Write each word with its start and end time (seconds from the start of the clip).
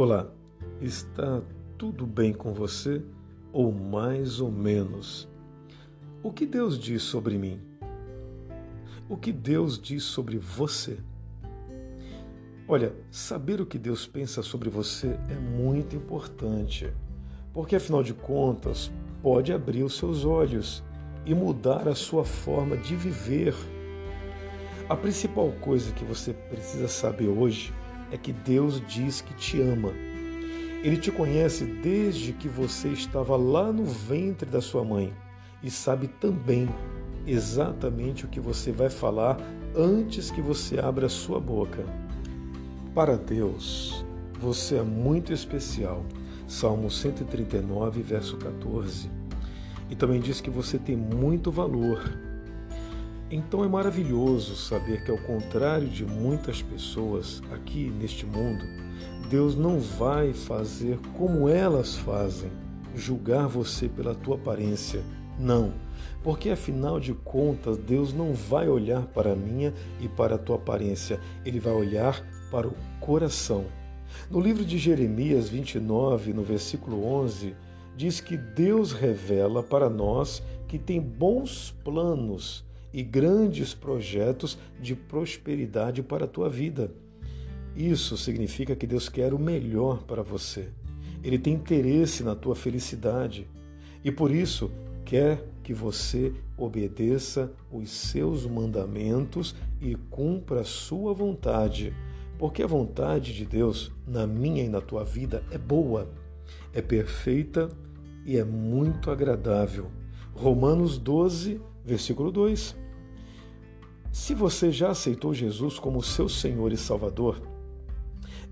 Olá, 0.00 0.28
está 0.80 1.42
tudo 1.76 2.06
bem 2.06 2.32
com 2.32 2.54
você? 2.54 3.02
Ou 3.52 3.72
mais 3.72 4.38
ou 4.38 4.48
menos? 4.48 5.28
O 6.22 6.30
que 6.32 6.46
Deus 6.46 6.78
diz 6.78 7.02
sobre 7.02 7.36
mim? 7.36 7.60
O 9.08 9.16
que 9.16 9.32
Deus 9.32 9.76
diz 9.76 10.04
sobre 10.04 10.38
você? 10.38 11.00
Olha, 12.68 12.94
saber 13.10 13.60
o 13.60 13.66
que 13.66 13.76
Deus 13.76 14.06
pensa 14.06 14.40
sobre 14.40 14.70
você 14.70 15.18
é 15.28 15.34
muito 15.34 15.96
importante, 15.96 16.92
porque 17.52 17.74
afinal 17.74 18.04
de 18.04 18.14
contas 18.14 18.92
pode 19.20 19.52
abrir 19.52 19.82
os 19.82 19.96
seus 19.96 20.24
olhos 20.24 20.80
e 21.26 21.34
mudar 21.34 21.88
a 21.88 21.96
sua 21.96 22.24
forma 22.24 22.76
de 22.76 22.94
viver. 22.94 23.52
A 24.88 24.94
principal 24.94 25.50
coisa 25.60 25.90
que 25.90 26.04
você 26.04 26.32
precisa 26.32 26.86
saber 26.86 27.26
hoje 27.26 27.74
é 27.74 27.87
que 28.16 28.32
Deus 28.32 28.82
diz 28.86 29.20
que 29.20 29.34
te 29.34 29.60
ama. 29.60 29.92
Ele 30.82 30.96
te 30.96 31.10
conhece 31.10 31.64
desde 31.64 32.32
que 32.32 32.48
você 32.48 32.88
estava 32.88 33.36
lá 33.36 33.72
no 33.72 33.84
ventre 33.84 34.48
da 34.48 34.60
sua 34.60 34.84
mãe 34.84 35.12
e 35.62 35.70
sabe 35.70 36.06
também 36.06 36.68
exatamente 37.26 38.24
o 38.24 38.28
que 38.28 38.40
você 38.40 38.70
vai 38.70 38.88
falar 38.88 39.36
antes 39.76 40.30
que 40.30 40.40
você 40.40 40.78
abra 40.78 41.06
a 41.06 41.10
sua 41.10 41.40
boca. 41.40 41.84
Para 42.94 43.16
Deus, 43.16 44.04
você 44.40 44.76
é 44.76 44.82
muito 44.82 45.32
especial. 45.32 46.04
Salmo 46.46 46.90
139, 46.90 48.00
verso 48.02 48.36
14. 48.38 49.10
E 49.90 49.96
também 49.96 50.20
diz 50.20 50.40
que 50.40 50.48
você 50.48 50.78
tem 50.78 50.96
muito 50.96 51.50
valor 51.50 52.27
então 53.30 53.62
é 53.62 53.68
maravilhoso 53.68 54.56
saber 54.56 55.04
que, 55.04 55.10
ao 55.10 55.18
contrário 55.18 55.86
de 55.86 56.04
muitas 56.04 56.62
pessoas 56.62 57.42
aqui 57.52 57.92
neste 57.98 58.24
mundo, 58.24 58.64
Deus 59.28 59.54
não 59.54 59.78
vai 59.78 60.32
fazer 60.32 60.98
como 61.14 61.46
elas 61.46 61.94
fazem, 61.94 62.50
julgar 62.94 63.46
você 63.46 63.86
pela 63.86 64.14
tua 64.14 64.36
aparência. 64.36 65.02
Não, 65.38 65.74
porque 66.22 66.48
afinal 66.48 66.98
de 66.98 67.12
contas, 67.12 67.76
Deus 67.76 68.14
não 68.14 68.32
vai 68.32 68.66
olhar 68.66 69.06
para 69.08 69.34
a 69.34 69.36
minha 69.36 69.74
e 70.00 70.08
para 70.08 70.36
a 70.36 70.38
tua 70.38 70.56
aparência, 70.56 71.20
ele 71.44 71.60
vai 71.60 71.74
olhar 71.74 72.24
para 72.50 72.66
o 72.66 72.74
coração. 72.98 73.66
No 74.30 74.40
livro 74.40 74.64
de 74.64 74.78
Jeremias 74.78 75.50
29, 75.50 76.32
no 76.32 76.42
versículo 76.42 77.04
11, 77.04 77.54
diz 77.94 78.22
que 78.22 78.38
Deus 78.38 78.92
revela 78.92 79.62
para 79.62 79.90
nós 79.90 80.42
que 80.66 80.78
tem 80.78 80.98
bons 80.98 81.74
planos 81.84 82.66
e 82.92 83.02
grandes 83.02 83.74
projetos 83.74 84.58
de 84.80 84.94
prosperidade 84.94 86.02
para 86.02 86.24
a 86.24 86.28
tua 86.28 86.48
vida. 86.48 86.90
Isso 87.76 88.16
significa 88.16 88.74
que 88.74 88.86
Deus 88.86 89.08
quer 89.08 89.32
o 89.32 89.38
melhor 89.38 90.02
para 90.02 90.22
você. 90.22 90.68
Ele 91.22 91.38
tem 91.38 91.54
interesse 91.54 92.22
na 92.22 92.34
tua 92.34 92.54
felicidade 92.54 93.46
e 94.04 94.10
por 94.10 94.30
isso 94.30 94.70
quer 95.04 95.44
que 95.62 95.74
você 95.74 96.32
obedeça 96.56 97.52
os 97.70 97.90
seus 97.90 98.46
mandamentos 98.46 99.54
e 99.80 99.94
cumpra 100.10 100.60
a 100.60 100.64
sua 100.64 101.12
vontade, 101.12 101.94
porque 102.38 102.62
a 102.62 102.66
vontade 102.66 103.34
de 103.34 103.44
Deus 103.44 103.92
na 104.06 104.26
minha 104.26 104.64
e 104.64 104.68
na 104.68 104.80
tua 104.80 105.04
vida 105.04 105.42
é 105.50 105.58
boa, 105.58 106.08
é 106.72 106.80
perfeita 106.80 107.68
e 108.24 108.36
é 108.36 108.44
muito 108.44 109.10
agradável. 109.10 109.90
Romanos 110.34 110.98
12, 110.98 111.60
versículo 111.88 112.30
2. 112.30 112.76
Se 114.12 114.34
você 114.34 114.70
já 114.70 114.90
aceitou 114.90 115.32
Jesus 115.32 115.78
como 115.78 116.02
seu 116.02 116.28
Senhor 116.28 116.70
e 116.70 116.76
Salvador, 116.76 117.40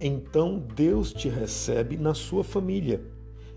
então 0.00 0.58
Deus 0.74 1.12
te 1.12 1.28
recebe 1.28 1.96
na 1.96 2.14
sua 2.14 2.44
família 2.44 3.02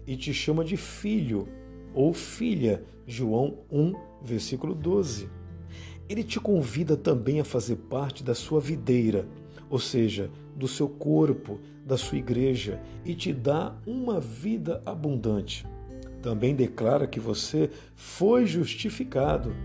e 0.05 0.17
te 0.17 0.33
chama 0.33 0.65
de 0.65 0.75
filho 0.75 1.47
ou 1.93 2.11
filha. 2.13 2.83
João 3.05 3.59
1, 3.71 3.93
versículo 4.23 4.73
12. 4.73 5.29
Ele 6.09 6.23
te 6.23 6.39
convida 6.39 6.97
também 6.97 7.39
a 7.39 7.45
fazer 7.45 7.75
parte 7.75 8.23
da 8.23 8.33
sua 8.33 8.59
videira, 8.59 9.27
ou 9.69 9.79
seja, 9.79 10.31
do 10.55 10.67
seu 10.67 10.89
corpo, 10.89 11.59
da 11.85 11.97
sua 11.97 12.17
igreja, 12.17 12.81
e 13.05 13.13
te 13.13 13.31
dá 13.31 13.75
uma 13.85 14.19
vida 14.19 14.81
abundante. 14.85 15.65
Também 16.27 16.53
declara 16.53 17.07
que 17.07 17.21
você 17.21 17.69
foi 17.95 18.45
justificado 18.45 19.55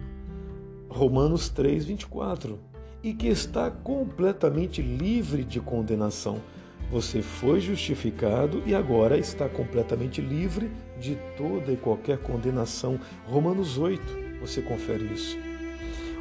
Romanos 0.88 1.48
3, 1.48 1.86
24, 1.86 2.56
e 3.02 3.12
que 3.12 3.26
está 3.26 3.68
completamente 3.68 4.80
livre 4.80 5.42
de 5.42 5.58
condenação. 5.58 6.40
Você 6.88 7.20
foi 7.20 7.60
justificado 7.60 8.62
e 8.64 8.76
agora 8.76 9.18
está 9.18 9.48
completamente 9.48 10.20
livre 10.20 10.70
de 11.00 11.18
toda 11.36 11.72
e 11.72 11.76
qualquer 11.76 12.18
condenação. 12.18 12.96
Romanos 13.26 13.76
8, 13.76 14.00
você 14.40 14.62
confere 14.62 15.12
isso. 15.12 15.36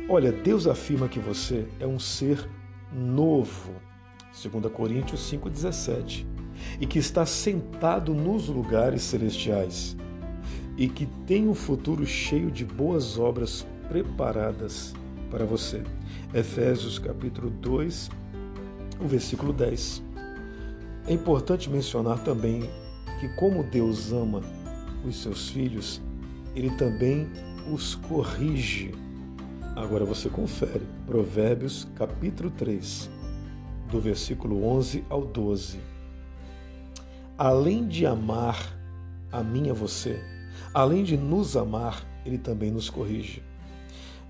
Olha, 0.10 0.32
Deus 0.32 0.66
afirma 0.66 1.08
que 1.08 1.20
você 1.20 1.68
é 1.80 1.86
um 1.86 2.00
ser 2.00 2.50
novo, 2.92 3.74
2 4.44 4.74
Coríntios 4.74 5.22
5,17, 5.32 6.26
e 6.80 6.88
que 6.88 6.98
está 6.98 7.28
sentado 7.28 8.16
nos 8.16 8.48
lugares 8.48 9.04
celestiais, 9.04 9.96
e 10.82 10.90
que 10.90 11.06
tem 11.28 11.48
um 11.48 11.54
futuro 11.54 12.08
cheio 12.08 12.50
de 12.50 12.66
boas 12.66 13.20
obras 13.20 13.68
preparadas 13.88 14.96
para 15.30 15.46
você. 15.46 15.84
Efésios 16.34 16.98
capítulo 16.98 17.52
2, 17.52 18.10
o 19.00 19.08
versículo 19.08 19.54
10. 19.54 20.02
É 21.06 21.14
importante 21.14 21.70
mencionar 21.70 22.24
também 22.24 22.68
que 23.20 23.30
como 23.36 23.62
Deus 23.62 24.12
ama 24.12 24.42
os 25.06 25.22
seus 25.22 25.50
filhos, 25.50 26.02
ele 26.56 26.72
também 26.72 27.30
os 27.72 27.94
corrige. 27.94 28.92
Agora 29.76 30.04
você 30.04 30.30
confere. 30.30 30.82
Provérbios 31.06 31.88
capítulo 31.94 32.50
3, 32.50 33.08
do 33.92 34.00
versículo 34.02 34.66
11 34.66 35.06
ao 35.12 35.24
12. 35.28 35.80
Além 37.38 37.88
de 37.88 38.04
amar 38.04 38.76
a 39.32 39.44
mim 39.44 39.70
a 39.70 39.74
você, 39.74 40.41
além 40.74 41.04
de 41.04 41.18
nos 41.18 41.56
amar, 41.56 42.06
ele 42.26 42.38
também 42.38 42.72
nos 42.72 42.90
corrige. 42.90 43.44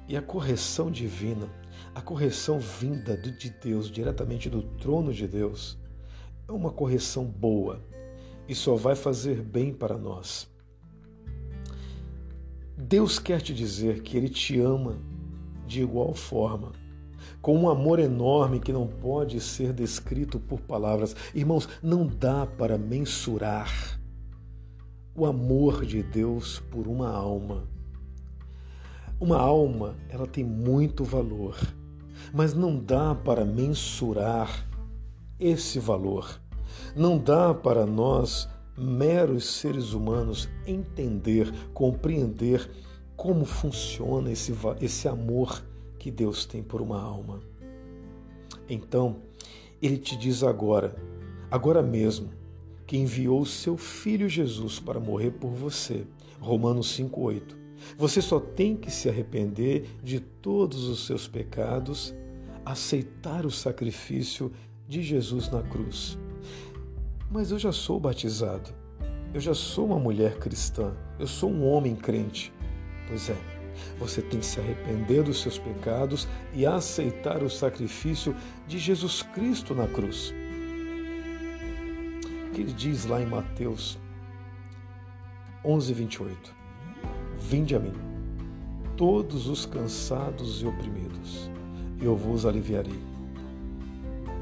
E 0.08 0.18
a 0.18 0.22
correção 0.22 0.92
divina, 0.92 1.48
a 1.94 2.02
correção 2.02 2.60
vinda 2.60 3.16
de 3.16 3.50
Deus, 3.50 3.90
diretamente 3.90 4.50
do 4.50 4.62
trono 4.62 5.14
de 5.14 5.28
Deus, 5.28 5.78
é 6.48 6.52
uma 6.52 6.72
correção 6.72 7.26
boa 7.26 7.82
e 8.48 8.56
só 8.56 8.76
vai 8.76 8.96
fazer 8.96 9.42
bem 9.42 9.74
para 9.74 9.98
nós. 9.98 10.50
Deus 12.78 13.20
quer 13.20 13.42
te 13.42 13.54
dizer 13.54 14.02
que 14.02 14.18
Ele 14.18 14.28
te 14.28 14.60
ama 14.60 14.98
de 15.66 15.82
igual 15.82 16.14
forma, 16.14 16.74
com 17.42 17.58
um 17.58 17.70
amor 17.70 18.00
enorme 18.00 18.60
que 18.60 18.74
não 18.74 18.88
pode 18.88 19.40
ser 19.40 19.72
descrito 19.72 20.40
por 20.40 20.60
palavras. 20.60 21.16
Irmãos, 21.34 21.70
não 21.82 22.06
dá 22.06 22.46
para 22.46 22.78
mensurar 22.78 24.01
o 25.22 25.26
amor 25.28 25.86
de 25.86 26.02
Deus 26.02 26.64
por 26.72 26.88
uma 26.88 27.08
alma. 27.08 27.68
Uma 29.20 29.38
alma, 29.38 29.96
ela 30.10 30.26
tem 30.26 30.44
muito 30.44 31.04
valor, 31.04 31.56
mas 32.34 32.56
não 32.56 32.76
dá 32.76 33.14
para 33.14 33.46
mensurar 33.46 34.68
esse 35.40 35.78
valor. 35.78 36.42
Não 36.96 37.20
dá 37.20 37.54
para 37.54 37.86
nós, 37.86 38.50
meros 38.76 39.46
seres 39.46 39.94
humanos, 39.94 40.50
entender, 40.66 41.54
compreender 41.72 42.68
como 43.16 43.46
funciona 43.46 44.32
esse, 44.32 44.52
esse 44.80 45.08
amor 45.08 45.64
que 46.00 46.10
Deus 46.10 46.48
tem 46.48 46.64
por 46.64 46.82
uma 46.82 47.00
alma. 47.00 47.42
Então, 48.68 49.18
ele 49.80 50.00
te 50.00 50.18
diz 50.18 50.42
agora, 50.42 50.96
agora 51.52 51.84
mesmo, 51.84 52.32
que 52.92 52.98
enviou 52.98 53.46
seu 53.46 53.78
filho 53.78 54.28
Jesus 54.28 54.78
para 54.78 55.00
morrer 55.00 55.32
por 55.32 55.52
você. 55.52 56.06
Romanos 56.42 56.94
5:8. 56.94 57.56
Você 57.98 58.22
só 58.22 58.38
tem 58.38 58.76
que 58.76 58.92
se 58.92 59.08
arrepender 59.08 59.86
de 60.04 60.20
todos 60.20 60.90
os 60.90 61.06
seus 61.06 61.26
pecados, 61.26 62.14
aceitar 62.66 63.46
o 63.46 63.50
sacrifício 63.50 64.52
de 64.90 65.02
Jesus 65.02 65.50
na 65.50 65.64
cruz. 65.64 66.20
Mas 67.32 67.50
eu 67.50 67.58
já 67.58 67.72
sou 67.72 67.98
batizado, 67.98 68.72
eu 69.34 69.40
já 69.40 69.54
sou 69.54 69.86
uma 69.86 69.98
mulher 69.98 70.38
cristã, 70.38 70.94
eu 71.18 71.28
sou 71.28 71.50
um 71.50 71.66
homem 71.66 71.96
crente. 71.96 72.52
Pois 73.08 73.30
é, 73.30 73.38
você 73.98 74.22
tem 74.22 74.42
que 74.42 74.46
se 74.46 74.60
arrepender 74.60 75.24
dos 75.24 75.42
seus 75.42 75.58
pecados 75.58 76.28
e 76.54 76.66
aceitar 76.66 77.42
o 77.42 77.50
sacrifício 77.50 78.36
de 78.68 78.78
Jesus 78.78 79.22
Cristo 79.22 79.74
na 79.74 79.88
cruz. 79.88 80.34
Que 82.54 82.62
ele 82.62 82.74
diz 82.74 83.06
lá 83.06 83.22
em 83.22 83.26
Mateus 83.26 83.98
11, 85.64 85.94
28? 85.94 86.56
Vinde 87.40 87.76
a 87.76 87.80
mim, 87.80 87.94
todos 88.98 89.48
os 89.48 89.66
cansados 89.66 90.62
e 90.62 90.66
oprimidos, 90.66 91.50
e 92.02 92.06
eu 92.06 92.16
vos 92.16 92.46
aliviarei. 92.46 93.00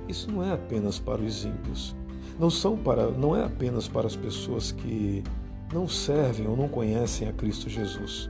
Isso 0.08 0.32
não 0.32 0.44
é 0.44 0.52
apenas 0.52 0.98
para 0.98 1.22
os 1.22 1.46
ímpios, 1.46 1.96
não 2.40 2.50
são 2.50 2.76
para, 2.76 3.12
não 3.12 3.36
é 3.36 3.44
apenas 3.44 3.88
para 3.88 4.08
as 4.08 4.16
pessoas 4.16 4.72
que 4.72 5.24
não 5.72 5.88
servem 5.88 6.48
ou 6.48 6.58
não 6.58 6.68
conhecem 6.68 7.28
a 7.28 7.34
Cristo 7.34 7.70
Jesus. 7.70 8.30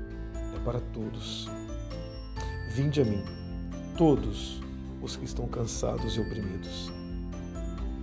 É 0.56 0.60
para 0.60 0.80
todos. 0.80 1.48
Vinde 2.74 3.02
a 3.02 3.06
mim, 3.06 3.24
todos 3.98 4.62
os 5.02 5.16
que 5.16 5.26
estão 5.26 5.48
cansados 5.48 6.18
e 6.18 6.20
oprimidos. 6.20 6.92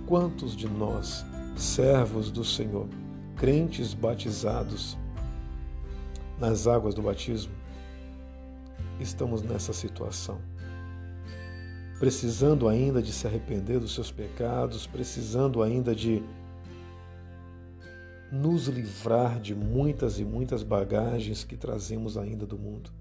Quantos 0.07 0.55
de 0.55 0.67
nós, 0.67 1.25
servos 1.57 2.31
do 2.31 2.43
Senhor, 2.43 2.87
crentes 3.35 3.93
batizados 3.93 4.97
nas 6.39 6.67
águas 6.67 6.93
do 6.93 7.01
batismo, 7.01 7.53
estamos 8.99 9.41
nessa 9.41 9.73
situação? 9.73 10.39
Precisando 11.99 12.67
ainda 12.67 13.01
de 13.01 13.11
se 13.11 13.25
arrepender 13.25 13.79
dos 13.79 13.95
seus 13.95 14.11
pecados, 14.11 14.85
precisando 14.85 15.63
ainda 15.63 15.95
de 15.95 16.23
nos 18.31 18.67
livrar 18.67 19.39
de 19.39 19.55
muitas 19.55 20.19
e 20.19 20.25
muitas 20.25 20.61
bagagens 20.61 21.43
que 21.43 21.57
trazemos 21.57 22.17
ainda 22.17 22.45
do 22.45 22.57
mundo. 22.57 22.91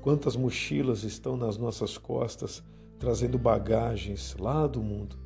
Quantas 0.00 0.36
mochilas 0.36 1.02
estão 1.02 1.36
nas 1.36 1.56
nossas 1.56 1.98
costas 1.98 2.62
trazendo 2.98 3.38
bagagens 3.38 4.36
lá 4.38 4.66
do 4.66 4.82
mundo. 4.82 5.23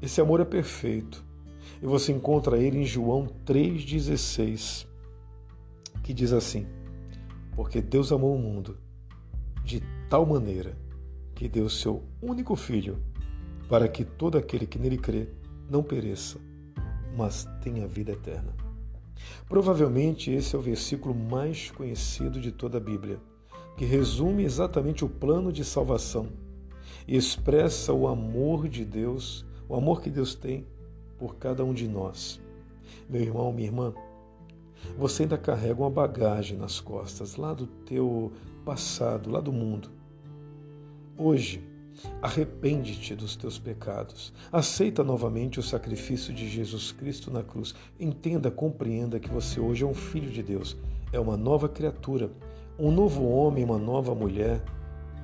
Esse 0.00 0.20
amor 0.20 0.40
é 0.40 0.44
perfeito. 0.44 1.24
E 1.82 1.86
você 1.86 2.12
encontra 2.12 2.58
ele 2.58 2.78
em 2.78 2.84
João 2.84 3.26
3,16, 3.44 4.86
que 6.02 6.14
diz 6.14 6.32
assim: 6.32 6.66
Porque 7.54 7.80
Deus 7.80 8.12
amou 8.12 8.34
o 8.34 8.38
mundo 8.38 8.78
de 9.64 9.82
tal 10.08 10.24
maneira 10.24 10.76
que 11.34 11.48
deu 11.48 11.68
seu 11.68 12.02
único 12.22 12.56
filho, 12.56 12.98
para 13.68 13.88
que 13.88 14.04
todo 14.04 14.38
aquele 14.38 14.66
que 14.66 14.78
nele 14.78 14.96
crê 14.96 15.28
não 15.68 15.82
pereça, 15.82 16.38
mas 17.16 17.46
tenha 17.60 17.86
vida 17.86 18.12
eterna. 18.12 18.54
Provavelmente 19.48 20.30
esse 20.30 20.54
é 20.54 20.58
o 20.58 20.62
versículo 20.62 21.14
mais 21.14 21.70
conhecido 21.70 22.40
de 22.40 22.52
toda 22.52 22.78
a 22.78 22.80
Bíblia, 22.80 23.18
que 23.76 23.84
resume 23.84 24.44
exatamente 24.44 25.04
o 25.04 25.08
plano 25.08 25.52
de 25.52 25.64
salvação 25.64 26.28
e 27.06 27.16
expressa 27.16 27.92
o 27.92 28.08
amor 28.08 28.68
de 28.68 28.84
Deus, 28.84 29.44
o 29.68 29.74
amor 29.74 30.00
que 30.00 30.10
Deus 30.10 30.34
tem 30.34 30.66
por 31.18 31.36
cada 31.36 31.64
um 31.64 31.72
de 31.72 31.88
nós. 31.88 32.40
Meu 33.08 33.22
irmão, 33.22 33.52
minha 33.52 33.68
irmã, 33.68 33.94
você 34.96 35.22
ainda 35.22 35.38
carrega 35.38 35.80
uma 35.80 35.90
bagagem 35.90 36.56
nas 36.56 36.80
costas, 36.80 37.36
lá 37.36 37.52
do 37.54 37.66
teu 37.66 38.32
passado, 38.64 39.30
lá 39.30 39.40
do 39.40 39.52
mundo. 39.52 39.90
Hoje, 41.16 41.62
Arrepende-te 42.20 43.14
dos 43.14 43.36
teus 43.36 43.58
pecados. 43.58 44.32
Aceita 44.52 45.02
novamente 45.02 45.58
o 45.58 45.62
sacrifício 45.62 46.32
de 46.32 46.48
Jesus 46.48 46.92
Cristo 46.92 47.30
na 47.30 47.42
cruz. 47.42 47.74
Entenda, 47.98 48.50
compreenda 48.50 49.18
que 49.18 49.30
você 49.30 49.60
hoje 49.60 49.84
é 49.84 49.86
um 49.86 49.94
filho 49.94 50.30
de 50.30 50.42
Deus, 50.42 50.76
é 51.12 51.18
uma 51.18 51.36
nova 51.36 51.68
criatura, 51.68 52.30
um 52.78 52.90
novo 52.90 53.26
homem, 53.26 53.64
uma 53.64 53.78
nova 53.78 54.14
mulher. 54.14 54.62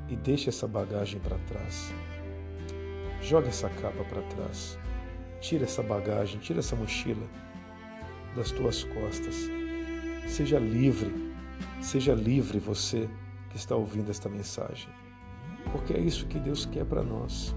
E 0.08 0.16
deixe 0.16 0.48
essa 0.48 0.66
bagagem 0.66 1.20
para 1.20 1.38
trás. 1.38 1.92
Joga 3.22 3.48
essa 3.48 3.70
capa 3.70 4.04
para 4.04 4.22
trás. 4.22 4.78
Tira 5.40 5.64
essa 5.64 5.82
bagagem, 5.82 6.38
tira 6.40 6.58
essa 6.58 6.76
mochila 6.76 7.26
das 8.36 8.50
tuas 8.50 8.84
costas. 8.84 9.48
Seja 10.26 10.58
livre. 10.58 11.32
Seja 11.80 12.14
livre 12.14 12.58
você 12.58 13.08
que 13.48 13.56
está 13.56 13.74
ouvindo 13.74 14.10
esta 14.10 14.28
mensagem 14.28 14.90
porque 15.70 15.94
é 15.94 16.00
isso 16.00 16.26
que 16.26 16.38
Deus 16.38 16.66
quer 16.66 16.84
para 16.84 17.02
nós. 17.02 17.54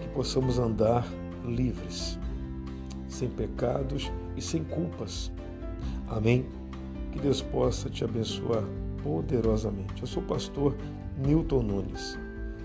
Que 0.00 0.08
possamos 0.08 0.58
andar 0.58 1.06
livres, 1.44 2.18
sem 3.08 3.28
pecados 3.28 4.10
e 4.36 4.42
sem 4.42 4.64
culpas. 4.64 5.32
Amém? 6.08 6.46
Que 7.12 7.20
Deus 7.20 7.40
possa 7.40 7.88
te 7.88 8.04
abençoar 8.04 8.62
poderosamente. 9.02 10.02
Eu 10.02 10.06
sou 10.06 10.22
o 10.22 10.26
pastor 10.26 10.76
Newton 11.18 11.62
Nunes. 11.62 12.18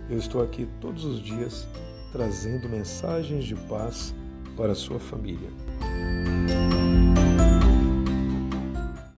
Eu 0.09 0.17
estou 0.17 0.41
aqui 0.41 0.67
todos 0.79 1.05
os 1.05 1.19
dias 1.19 1.67
trazendo 2.11 2.67
mensagens 2.67 3.45
de 3.45 3.55
paz 3.55 4.13
para 4.57 4.73
a 4.73 4.75
sua 4.75 4.99
família. 4.99 5.49